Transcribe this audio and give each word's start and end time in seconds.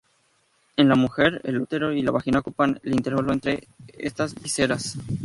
En 0.77 0.89
la 0.89 0.95
mujer, 0.95 1.41
el 1.43 1.61
útero 1.61 1.93
y 1.93 2.01
la 2.01 2.09
vagina 2.09 2.39
ocupan 2.39 2.79
el 2.81 2.93
intervalo 2.95 3.31
entre 3.31 3.67
estas 3.87 4.33
vísceras. 4.33 4.97